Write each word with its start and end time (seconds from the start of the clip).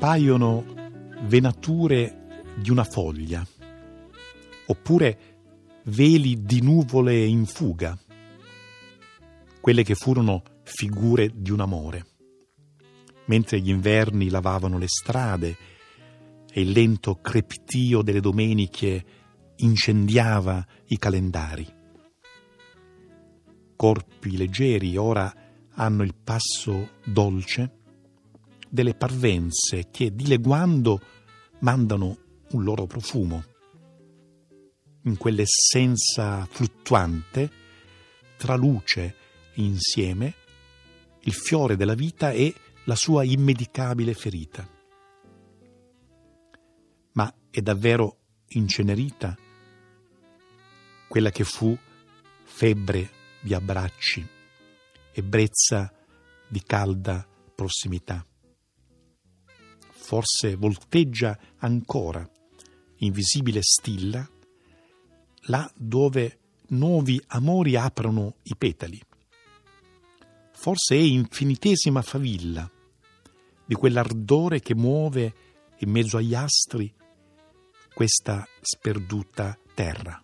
appaiono 0.00 0.64
venature 1.24 2.44
di 2.56 2.70
una 2.70 2.84
foglia, 2.84 3.46
oppure 4.64 5.18
veli 5.84 6.42
di 6.42 6.62
nuvole 6.62 7.22
in 7.22 7.44
fuga, 7.44 7.98
quelle 9.60 9.82
che 9.82 9.94
furono 9.94 10.42
figure 10.62 11.30
di 11.34 11.50
un 11.50 11.60
amore, 11.60 12.06
mentre 13.26 13.60
gli 13.60 13.68
inverni 13.68 14.30
lavavano 14.30 14.78
le 14.78 14.88
strade 14.88 15.56
e 16.50 16.62
il 16.62 16.70
lento 16.70 17.16
crepitio 17.16 18.00
delle 18.00 18.22
domeniche 18.22 19.04
incendiava 19.56 20.66
i 20.86 20.96
calendari. 20.96 21.66
Corpi 23.76 24.38
leggeri 24.38 24.96
ora 24.96 25.30
hanno 25.74 26.02
il 26.04 26.14
passo 26.14 26.92
dolce 27.04 27.79
delle 28.70 28.94
parvenze 28.94 29.88
che 29.90 30.14
dileguando 30.14 31.00
mandano 31.60 32.16
un 32.52 32.64
loro 32.64 32.86
profumo. 32.86 33.44
In 35.02 35.16
quell'essenza 35.16 36.46
fluttuante 36.48 37.50
traluce 38.36 39.16
insieme 39.54 40.34
il 41.22 41.32
fiore 41.32 41.76
della 41.76 41.94
vita 41.94 42.30
e 42.30 42.54
la 42.84 42.94
sua 42.94 43.24
immedicabile 43.24 44.14
ferita. 44.14 44.66
Ma 47.12 47.34
è 47.50 47.60
davvero 47.60 48.18
incenerita 48.48 49.36
quella 51.08 51.30
che 51.30 51.44
fu 51.44 51.76
febbre 52.44 53.10
di 53.40 53.52
abbracci, 53.52 54.26
ebbrezza 55.12 55.92
di 56.48 56.62
calda 56.62 57.26
prossimità. 57.54 58.24
Forse 60.10 60.56
volteggia 60.56 61.38
ancora, 61.58 62.28
invisibile 62.96 63.60
stilla, 63.62 64.28
là 65.42 65.72
dove 65.76 66.38
nuovi 66.70 67.22
amori 67.28 67.76
aprono 67.76 68.34
i 68.42 68.56
petali. 68.58 69.00
Forse 70.50 70.96
è 70.96 70.98
infinitesima 70.98 72.02
favilla 72.02 72.68
di 73.64 73.74
quell'ardore 73.76 74.58
che 74.58 74.74
muove 74.74 75.32
in 75.78 75.90
mezzo 75.90 76.16
agli 76.16 76.34
astri 76.34 76.92
questa 77.94 78.44
sperduta 78.60 79.56
terra. 79.74 80.20